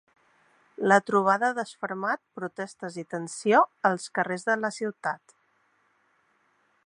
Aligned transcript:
La 0.91 0.95
trobada 1.09 1.49
ha 1.51 1.55
desfermat 1.57 2.21
protestes 2.39 2.97
i 3.03 3.05
tensió 3.15 3.61
als 3.91 4.09
carrers 4.19 4.49
de 4.49 4.55
la 4.65 4.75
ciutat. 4.81 5.39